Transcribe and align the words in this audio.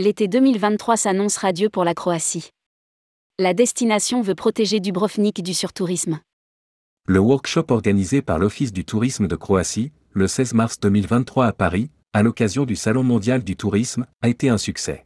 L'été 0.00 0.28
2023 0.28 0.96
s'annonce 0.96 1.38
radieux 1.38 1.70
pour 1.70 1.82
la 1.82 1.92
Croatie. 1.92 2.50
La 3.36 3.52
destination 3.52 4.22
veut 4.22 4.36
protéger 4.36 4.78
Dubrovnik 4.78 5.42
du 5.42 5.52
surtourisme. 5.52 6.20
Le 7.08 7.18
workshop 7.18 7.64
organisé 7.70 8.22
par 8.22 8.38
l'Office 8.38 8.72
du 8.72 8.84
tourisme 8.84 9.26
de 9.26 9.34
Croatie, 9.34 9.90
le 10.12 10.28
16 10.28 10.54
mars 10.54 10.78
2023 10.78 11.46
à 11.46 11.52
Paris, 11.52 11.90
à 12.12 12.22
l'occasion 12.22 12.64
du 12.64 12.76
Salon 12.76 13.02
mondial 13.02 13.42
du 13.42 13.56
tourisme, 13.56 14.06
a 14.22 14.28
été 14.28 14.48
un 14.48 14.56
succès. 14.56 15.04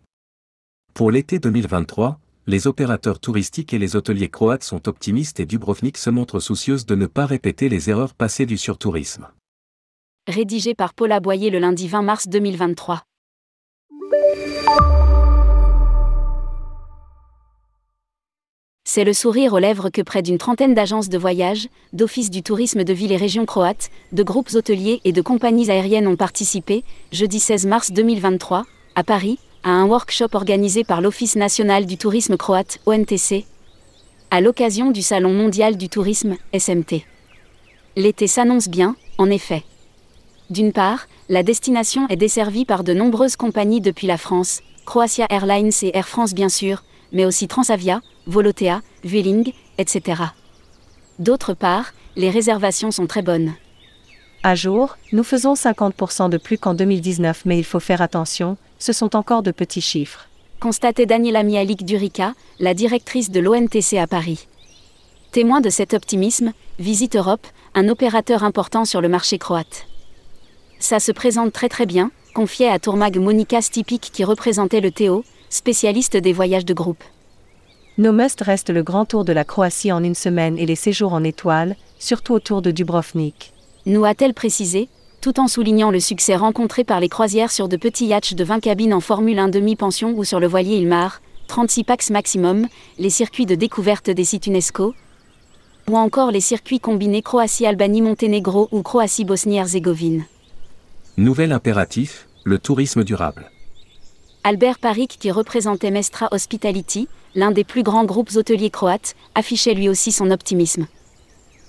Pour 0.93 1.11
l'été 1.11 1.39
2023, 1.39 2.21
les 2.47 2.67
opérateurs 2.67 3.19
touristiques 3.19 3.73
et 3.73 3.79
les 3.79 3.97
hôteliers 3.97 4.29
croates 4.29 4.63
sont 4.63 4.91
optimistes 4.91 5.41
et 5.41 5.47
Dubrovnik 5.47 5.97
se 5.97 6.11
montre 6.11 6.39
soucieuse 6.39 6.85
de 6.85 6.97
ne 6.97 7.07
pas 7.07 7.25
répéter 7.25 7.71
les 7.71 7.89
erreurs 7.89 8.13
passées 8.13 8.45
du 8.45 8.59
surtourisme. 8.59 9.27
Rédigé 10.29 10.75
par 10.75 10.93
Paula 10.93 11.19
Boyer 11.19 11.49
le 11.49 11.61
lundi 11.61 11.89
20 11.89 12.03
mars 12.03 12.29
2023. 12.29 13.05
C'est 18.95 19.05
le 19.05 19.15
sourire 19.15 19.55
aux 19.55 19.59
lèvres 19.59 19.89
que 19.89 20.03
près 20.03 20.21
d'une 20.21 20.37
trentaine 20.37 20.75
d'agences 20.75 21.09
de 21.09 21.17
voyage, 21.17 21.69
d'offices 21.95 22.29
du 22.29 22.43
tourisme 22.43 22.85
de 22.85 22.93
villes 22.93 23.13
et 23.13 23.17
régions 23.17 23.47
croates, 23.47 23.91
de 24.13 24.23
groupes 24.23 24.51
hôteliers 24.53 25.01
et 25.05 25.13
de 25.13 25.23
compagnies 25.23 25.71
aériennes 25.71 26.07
ont 26.07 26.17
participé, 26.17 26.85
jeudi 27.11 27.41
16 27.41 27.65
mars 27.65 27.91
2023, 27.91 28.65
à 28.95 29.03
Paris, 29.03 29.39
à 29.63 29.71
un 29.71 29.87
workshop 29.87 30.29
organisé 30.35 30.85
par 30.85 31.01
l'Office 31.01 31.37
national 31.37 31.87
du 31.87 31.97
tourisme 31.97 32.37
croate, 32.37 32.81
ONTC, 32.85 33.47
à 34.31 34.43
l'occasion 34.43 34.91
du 34.91 35.01
Salon 35.01 35.33
mondial 35.33 35.79
du 35.79 35.89
tourisme, 35.89 36.37
SMT. 36.53 37.07
L'été 37.97 38.27
s'annonce 38.27 38.69
bien, 38.69 38.95
en 39.17 39.31
effet. 39.31 39.63
D'une 40.51 40.73
part, 40.73 41.07
la 41.33 41.43
destination 41.43 42.07
est 42.09 42.17
desservie 42.17 42.67
par 42.67 42.85
de 42.85 42.93
nombreuses 42.93 43.37
compagnies 43.37 43.81
depuis 43.81 44.07
la 44.07 44.19
France, 44.19 44.61
Croatia 44.85 45.25
Airlines 45.31 45.73
et 45.81 45.97
Air 45.97 46.07
France 46.07 46.35
bien 46.35 46.51
sûr, 46.51 46.85
mais 47.11 47.25
aussi 47.25 47.49
Transavia, 47.49 48.03
Volotea, 48.27 48.83
Vueling, 49.03 49.55
etc. 49.79 50.25
D'autre 51.19 51.55
part, 51.55 51.95
les 52.17 52.29
réservations 52.29 52.91
sont 52.91 53.07
très 53.07 53.23
bonnes. 53.23 53.55
À 54.43 54.55
jour, 54.55 54.99
nous 55.13 55.23
faisons 55.23 55.55
50% 55.55 56.29
de 56.29 56.37
plus 56.37 56.59
qu'en 56.59 56.75
2019 56.75 57.47
mais 57.47 57.57
il 57.57 57.65
faut 57.65 57.81
faire 57.81 58.03
attention, 58.03 58.59
ce 58.79 58.93
sont 58.93 59.17
encore 59.17 59.43
de 59.43 59.53
petits 59.53 59.81
chiffres. 59.81 60.29
Constatait 60.61 61.07
Daniela 61.07 61.45
Mialik 61.45 61.87
Durica, 61.87 62.35
la 62.61 62.75
directrice 62.75 63.31
de 63.31 63.41
l'ONTC 63.41 63.97
à 63.97 64.07
Paris. 64.07 64.49
Témoin 65.31 65.63
de 65.63 65.71
cet 65.71 65.95
optimisme, 65.95 66.53
Visite 66.79 67.17
Europe, 67.17 67.47
un 67.75 67.89
opérateur 67.89 68.45
important 68.45 68.85
sur 68.85 69.01
le 69.01 69.09
marché 69.09 69.39
croate. 69.39 69.87
Ça 70.83 70.99
se 70.99 71.13
présente 71.13 71.53
très 71.53 71.69
très 71.69 71.87
bien, 71.87 72.11
confiait 72.35 72.67
à 72.67 72.81
Tourmag 72.81 73.17
Monica 73.17 73.63
Stipik 73.63 74.11
qui 74.13 74.25
représentait 74.25 74.81
le 74.81 74.91
Théo, 74.91 75.25
spécialiste 75.49 76.17
des 76.17 76.33
voyages 76.33 76.65
de 76.65 76.75
groupe. 76.75 77.05
Nos 77.99 78.11
must 78.11 78.41
restent 78.41 78.71
le 78.71 78.83
grand 78.83 79.05
tour 79.05 79.25
de 79.25 79.33
la 79.33 79.45
Croatie 79.45 79.93
en 79.93 80.03
une 80.03 80.17
semaine 80.17 80.59
et 80.59 80.67
les 80.67 80.75
séjours 80.75 81.13
en 81.13 81.23
étoile, 81.23 81.77
surtout 82.01 82.35
autour 82.35 82.63
de 82.63 82.73
Dubrovnik. 82.73 83.53
Nous 83.87 84.05
a-t-elle 84.05 84.35
précisé, 84.35 84.89
tout 85.21 85.39
en 85.39 85.47
soulignant 85.47 85.93
le 85.93 86.01
succès 86.01 86.35
rencontré 86.35 86.83
par 86.83 86.99
les 86.99 87.09
croisières 87.09 87.53
sur 87.53 87.69
de 87.69 87.77
petits 87.77 88.07
yachts 88.07 88.35
de 88.35 88.43
20 88.43 88.59
cabines 88.59 88.93
en 88.93 89.01
Formule 89.01 89.39
1 89.39 89.51
demi-pension 89.51 90.15
ou 90.17 90.25
sur 90.25 90.41
le 90.41 90.49
voilier 90.49 90.79
Ilmar, 90.79 91.23
36 91.47 91.85
pax 91.85 92.11
maximum, 92.11 92.67
les 92.99 93.11
circuits 93.11 93.47
de 93.47 93.55
découverte 93.55 94.11
des 94.11 94.25
sites 94.25 94.49
UNESCO, 94.49 94.97
ou 95.89 95.97
encore 95.97 96.33
les 96.33 96.41
circuits 96.41 96.81
combinés 96.81 97.23
Croatie-Albanie-Monténégro 97.23 98.69
ou 98.73 98.83
Croatie-Bosnie-Herzégovine. 98.83 100.25
Nouvel 101.19 101.53
impératif, 101.53 102.27
le 102.43 102.59
tourisme 102.59 103.05
durable. 103.05 103.51
Albert 104.45 104.79
Parik, 104.79 105.19
qui 105.21 105.31
représentait 105.31 105.91
Mestra 105.91 106.29
Hospitality, 106.31 107.07
l'un 107.35 107.51
des 107.51 107.65
plus 107.65 107.83
grands 107.83 108.07
groupes 108.07 108.31
hôteliers 108.35 108.71
croates, 108.71 109.15
affichait 109.35 109.75
lui 109.75 109.91
aussi 109.91 110.11
son 110.11 110.31
optimisme. 110.31 110.87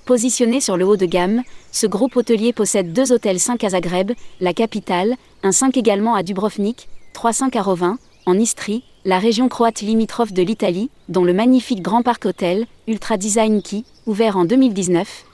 Positionné 0.06 0.62
sur 0.62 0.78
le 0.78 0.86
haut 0.86 0.96
de 0.96 1.06
gamme, 1.06 1.44
ce 1.74 1.88
groupe 1.88 2.16
hôtelier 2.16 2.54
possède 2.54 2.94
deux 2.94 3.12
hôtels 3.12 3.40
5 3.40 3.62
à 3.66 3.70
Zagreb, 3.72 4.14
la 4.40 4.54
capitale, 4.54 5.16
un 5.44 5.52
5 5.52 5.76
également 5.76 6.16
à 6.16 6.24
Dubrovnik, 6.24 6.88
3 7.12 7.34
5 7.34 7.56
à 7.58 7.62
Rovin, 7.62 7.98
en 8.26 8.40
Istrie, 8.40 8.86
la 9.04 9.20
région 9.20 9.50
croate 9.50 9.82
limitrophe 9.82 10.32
de 10.32 10.42
l'Italie, 10.42 10.90
dont 11.10 11.26
le 11.26 11.34
magnifique 11.34 11.82
Grand 11.82 12.02
Parc 12.02 12.26
Hôtel, 12.26 12.66
Ultra 12.88 13.18
Design 13.18 13.62
qui, 13.62 13.84
ouvert 14.06 14.38
en 14.38 14.46
2019, 14.46 15.26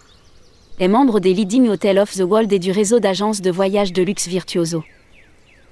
est 0.80 0.88
membre 0.88 1.20
des 1.20 1.34
Leading 1.34 1.68
Hotels 1.68 2.00
of 2.00 2.14
the 2.14 2.22
World 2.22 2.54
et 2.54 2.60
du 2.60 2.72
réseau 2.72 3.02
d'agences 3.02 3.42
de 3.42 3.52
voyage 3.52 3.92
de 3.92 4.02
luxe 4.02 4.28
Virtuoso. 4.28 4.84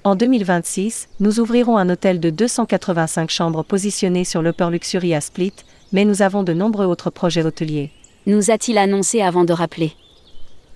En 0.04 0.14
2026, 0.14 1.08
nous 1.20 1.40
ouvrirons 1.40 1.78
un 1.78 1.88
hôtel 1.88 2.20
de 2.20 2.28
285 2.28 3.30
chambres 3.30 3.64
positionné 3.64 4.24
sur 4.24 4.42
l'Upper 4.42 4.68
Luxury 4.70 5.14
à 5.14 5.22
Split, 5.22 5.54
mais 5.92 6.04
nous 6.04 6.20
avons 6.20 6.42
de 6.42 6.52
nombreux 6.52 6.84
autres 6.84 7.08
projets 7.08 7.44
hôteliers. 7.44 7.90
Nous 8.26 8.50
a-t-il 8.50 8.76
annoncé 8.76 9.22
avant 9.22 9.44
de 9.44 9.54
rappeler? 9.54 9.92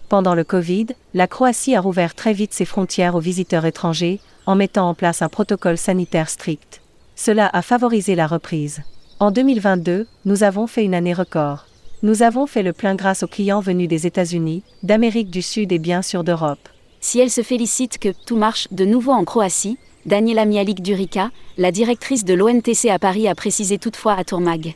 Pendant 0.08 0.34
le 0.34 0.44
Covid, 0.44 0.86
la 1.12 1.26
Croatie 1.26 1.74
a 1.74 1.80
rouvert 1.80 2.14
très 2.14 2.32
vite 2.32 2.54
ses 2.54 2.64
frontières 2.64 3.14
aux 3.14 3.20
visiteurs 3.20 3.66
étrangers, 3.66 4.18
en 4.46 4.56
mettant 4.56 4.88
en 4.88 4.94
place 4.94 5.20
un 5.20 5.28
protocole 5.28 5.76
sanitaire 5.76 6.30
strict. 6.30 6.80
Cela 7.16 7.50
a 7.52 7.60
favorisé 7.60 8.14
la 8.14 8.26
reprise. 8.26 8.80
En 9.20 9.30
2022, 9.30 10.06
nous 10.24 10.42
avons 10.42 10.66
fait 10.66 10.84
une 10.84 10.94
année 10.94 11.14
record. 11.14 11.66
Nous 12.04 12.24
avons 12.24 12.48
fait 12.48 12.64
le 12.64 12.72
plein 12.72 12.96
grâce 12.96 13.22
aux 13.22 13.28
clients 13.28 13.60
venus 13.60 13.86
des 13.86 14.08
États-Unis, 14.08 14.64
d'Amérique 14.82 15.30
du 15.30 15.40
Sud 15.40 15.70
et 15.70 15.78
bien 15.78 16.02
sûr 16.02 16.24
d'Europe. 16.24 16.68
Si 17.00 17.20
elle 17.20 17.30
se 17.30 17.42
félicite 17.42 17.98
que 17.98 18.08
tout 18.26 18.34
marche 18.34 18.66
de 18.72 18.84
nouveau 18.84 19.12
en 19.12 19.24
Croatie, 19.24 19.78
Daniela 20.04 20.44
Mialik 20.44 20.82
Durica, 20.82 21.30
la 21.58 21.70
directrice 21.70 22.24
de 22.24 22.34
l'ONTC 22.34 22.86
à 22.90 22.98
Paris, 22.98 23.28
a 23.28 23.36
précisé 23.36 23.78
toutefois 23.78 24.14
à 24.14 24.24
Tourmag. 24.24 24.74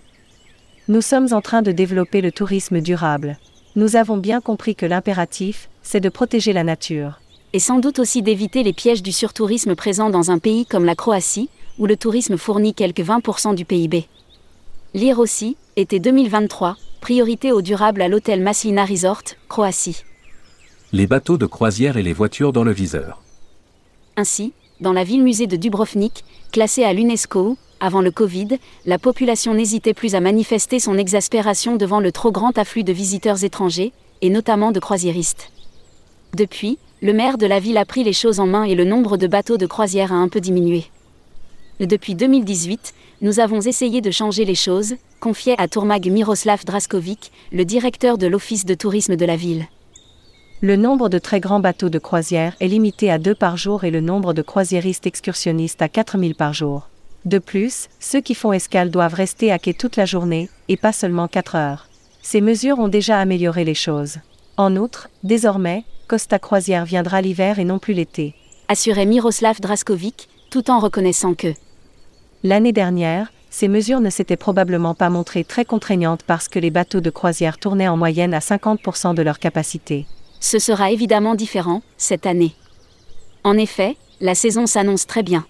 Nous 0.87 1.01
sommes 1.01 1.27
en 1.33 1.41
train 1.41 1.63
de 1.63 1.73
développer 1.73 2.21
le 2.21 2.31
tourisme 2.31 2.81
durable. 2.81 3.39
Nous 3.75 3.97
avons 3.97 4.19
bien 4.19 4.41
compris 4.41 4.77
que 4.77 4.87
l'impératif, 4.87 5.69
c'est 5.83 6.01
de 6.01 6.09
protéger 6.09 6.53
la 6.53 6.63
nature. 6.63 7.21
Et 7.53 7.59
sans 7.59 7.81
doute 7.81 7.99
aussi 7.99 8.23
d'éviter 8.23 8.63
les 8.63 8.73
pièges 8.73 9.03
du 9.03 9.11
surtourisme 9.11 9.75
présent 9.75 10.11
dans 10.11 10.31
un 10.31 10.39
pays 10.39 10.65
comme 10.65 10.85
la 10.85 10.95
Croatie, 10.95 11.49
où 11.81 11.87
le 11.87 11.97
tourisme 11.97 12.37
fournit 12.37 12.73
quelques 12.73 13.01
20% 13.01 13.57
du 13.57 13.65
PIB. 13.65 14.07
Lire 14.95 15.19
aussi, 15.19 15.57
été 15.75 15.99
2023, 15.99 16.77
priorité 17.07 17.53
au 17.53 17.63
durable 17.63 18.03
à 18.03 18.09
l'hôtel 18.09 18.43
Maslina 18.43 18.85
Resort, 18.85 19.23
Croatie. 19.49 20.03
Les 20.93 21.07
bateaux 21.07 21.39
de 21.39 21.47
croisière 21.47 21.97
et 21.97 22.03
les 22.03 22.13
voitures 22.13 22.53
dans 22.53 22.65
le 22.65 22.73
viseur. 22.73 23.23
Ainsi, 24.17 24.53
dans 24.81 24.93
la 24.93 25.05
ville-musée 25.05 25.47
de 25.47 25.55
Dubrovnik, 25.55 26.25
classée 26.51 26.83
à 26.83 26.93
l'UNESCO, 26.93 27.57
avant 27.79 28.01
le 28.01 28.11
Covid, 28.11 28.59
la 28.87 28.99
population 28.99 29.55
n'hésitait 29.55 29.95
plus 29.95 30.17
à 30.17 30.21
manifester 30.21 30.81
son 30.81 30.99
exaspération 30.99 31.77
devant 31.77 32.01
le 32.01 32.11
trop 32.11 32.33
grand 32.33 32.59
afflux 32.59 32.83
de 32.83 32.93
visiteurs 32.93 33.45
étrangers, 33.45 33.93
et 34.21 34.29
notamment 34.29 34.73
de 34.73 34.81
croisiéristes. 34.81 35.53
Depuis, 36.35 36.77
le 37.03 37.13
maire 37.13 37.39
de 37.39 37.47
la 37.47 37.61
ville 37.61 37.79
a 37.79 37.85
pris 37.85 38.03
les 38.03 38.13
choses 38.13 38.41
en 38.41 38.49
main 38.49 38.65
et 38.65 38.75
le 38.75 38.85
nombre 38.85 39.17
de 39.17 39.29
bateaux 39.29 39.59
de 39.59 39.67
croisière 39.67 40.13
a 40.13 40.17
un 40.17 40.27
peu 40.27 40.41
diminué. 40.41 40.87
Depuis 41.79 42.17
2018, 42.17 42.95
nous 43.21 43.39
avons 43.39 43.61
essayé 43.61 44.01
de 44.01 44.11
changer 44.11 44.45
les 44.45 44.57
choses, 44.57 44.97
confiait 45.27 45.57
à 45.59 45.67
Tourmag 45.67 46.09
Miroslav 46.09 46.65
Draskovic, 46.65 47.33
le 47.51 47.65
directeur 47.65 48.17
de 48.17 48.29
l'office 48.29 48.65
de 48.65 48.75
tourisme 48.75 49.17
de 49.17 49.25
la 49.25 49.35
ville. 49.35 49.67
Le 50.61 50.77
nombre 50.77 51.09
de 51.09 51.19
très 51.19 51.41
grands 51.41 51.59
bateaux 51.59 51.89
de 51.89 51.99
croisière 51.99 52.55
est 52.61 52.69
limité 52.69 53.11
à 53.11 53.19
deux 53.19 53.35
par 53.35 53.57
jour 53.57 53.83
et 53.83 53.91
le 53.91 54.01
nombre 54.01 54.35
de 54.35 54.43
croisiéristes 54.43 55.05
excursionnistes 55.05 55.83
à 55.83 55.89
4000 55.89 56.37
par 56.37 56.53
jour. 56.53 56.89
De 57.25 57.41
plus, 57.41 57.89
ceux 57.99 58.21
qui 58.21 58.37
font 58.37 58.53
escale 58.53 58.93
doivent 58.93 59.15
rester 59.15 59.51
à 59.51 59.59
quai 59.59 59.75
toute 59.75 59.97
la 59.97 60.05
journée, 60.05 60.49
et 60.69 60.77
pas 60.77 60.93
seulement 60.93 61.27
4 61.27 61.57
heures. 61.57 61.89
Ces 62.23 62.41
mesures 62.41 62.79
ont 62.79 62.87
déjà 62.87 63.19
amélioré 63.19 63.65
les 63.65 63.75
choses. 63.75 64.19
En 64.57 64.77
outre, 64.77 65.09
désormais, 65.25 65.83
Costa 66.07 66.39
Croisière 66.39 66.85
viendra 66.85 67.21
l'hiver 67.21 67.59
et 67.59 67.65
non 67.65 67.81
plus 67.81 67.95
l'été. 67.95 68.37
Assurait 68.69 69.07
Miroslav 69.07 69.59
Draskovic, 69.61 70.29
tout 70.51 70.71
en 70.71 70.79
reconnaissant 70.79 71.35
que 71.35 71.53
L'année 72.45 72.73
dernière, 72.73 73.33
ces 73.51 73.69
mesures 73.69 74.01
ne 74.01 74.11
s'étaient 74.11 74.37
probablement 74.37 74.95
pas 74.95 75.11
montrées 75.11 75.45
très 75.45 75.65
contraignantes 75.65 76.23
parce 76.23 76.49
que 76.49 76.59
les 76.59 76.71
bateaux 76.71 77.01
de 77.01 77.11
croisière 77.11 77.59
tournaient 77.59 77.89
en 77.89 77.97
moyenne 77.97 78.35
à 78.35 78.41
50% 78.41 79.15
de 79.15 79.23
leur 79.23 79.39
capacité. 79.39 80.07
Ce 80.41 80.59
sera 80.59 80.91
évidemment 80.91 81.35
différent, 81.35 81.83
cette 81.97 82.27
année. 82.27 82.55
En 83.45 83.57
effet, 83.57 83.97
la 84.21 84.35
saison 84.35 84.67
s'annonce 84.67 85.07
très 85.07 85.23
bien. 85.23 85.47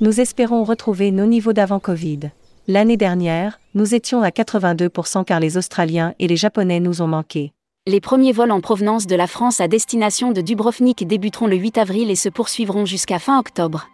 Nous 0.00 0.20
espérons 0.20 0.64
retrouver 0.64 1.10
nos 1.10 1.26
niveaux 1.26 1.52
d'avant 1.52 1.78
Covid. 1.78 2.30
L'année 2.68 2.96
dernière, 2.96 3.60
nous 3.74 3.94
étions 3.94 4.22
à 4.22 4.30
82% 4.30 5.24
car 5.24 5.40
les 5.40 5.56
Australiens 5.56 6.14
et 6.18 6.28
les 6.28 6.36
Japonais 6.36 6.80
nous 6.80 7.02
ont 7.02 7.08
manqué. 7.08 7.52
Les 7.86 8.00
premiers 8.00 8.32
vols 8.32 8.52
en 8.52 8.60
provenance 8.60 9.08
de 9.08 9.16
la 9.16 9.26
France 9.26 9.60
à 9.60 9.66
destination 9.66 10.30
de 10.30 10.40
Dubrovnik 10.40 11.06
débuteront 11.06 11.48
le 11.48 11.56
8 11.56 11.78
avril 11.78 12.10
et 12.10 12.16
se 12.16 12.28
poursuivront 12.28 12.86
jusqu'à 12.86 13.18
fin 13.18 13.38
octobre. 13.38 13.88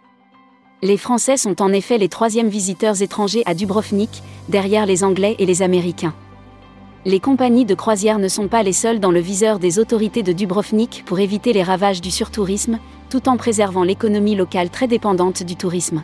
Les 0.81 0.95
Français 0.95 1.35
sont 1.35 1.61
en 1.61 1.73
effet 1.73 1.97
les 1.97 2.07
troisièmes 2.07 2.47
visiteurs 2.47 3.01
étrangers 3.01 3.43
à 3.45 3.53
Dubrovnik, 3.53 4.23
derrière 4.47 4.85
les 4.85 5.03
Anglais 5.03 5.35
et 5.37 5.45
les 5.45 5.61
Américains. 5.61 6.13
Les 7.03 7.19
compagnies 7.19 7.65
de 7.65 7.75
croisière 7.75 8.17
ne 8.17 8.29
sont 8.29 8.47
pas 8.47 8.63
les 8.63 8.71
seules 8.71 9.01
dans 9.01 9.11
le 9.11 9.19
viseur 9.19 9.59
des 9.59 9.77
autorités 9.77 10.23
de 10.23 10.31
Dubrovnik 10.31 11.03
pour 11.05 11.19
éviter 11.19 11.51
les 11.51 11.63
ravages 11.63 11.99
du 11.99 12.11
surtourisme, 12.11 12.79
tout 13.09 13.27
en 13.27 13.35
préservant 13.35 13.83
l'économie 13.83 14.35
locale 14.35 14.69
très 14.69 14.87
dépendante 14.87 15.43
du 15.43 15.57
tourisme. 15.57 16.01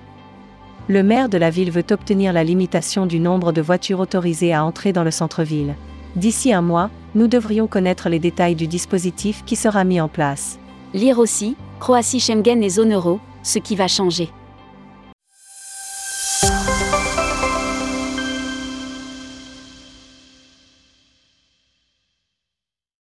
Le 0.90 1.04
maire 1.04 1.30
de 1.30 1.38
la 1.38 1.50
ville 1.50 1.72
veut 1.72 1.86
obtenir 1.92 2.34
la 2.34 2.44
limitation 2.44 3.06
du 3.06 3.22
nombre 3.22 3.54
de 3.54 3.62
voitures 3.62 4.02
autorisées 4.02 4.54
à 4.54 4.66
entrer 4.66 4.92
dans 4.92 5.06
le 5.06 5.12
centre-ville. 5.12 5.76
D'ici 6.18 6.52
un 6.52 6.62
mois, 6.62 6.90
nous 7.16 7.28
devrions 7.28 7.68
connaître 7.68 8.10
les 8.10 8.20
détails 8.20 8.56
du 8.56 8.68
dispositif 8.68 9.44
qui 9.46 9.56
sera 9.56 9.86
mis 9.86 10.02
en 10.02 10.10
place. 10.10 10.60
Lire 10.94 11.20
aussi, 11.20 11.56
Croatie 11.80 12.20
Schengen 12.20 12.62
et 12.62 12.70
zone 12.70 12.94
euro, 12.94 13.22
ce 13.42 13.60
qui 13.60 13.78
va 13.78 13.88
changer. 13.88 14.30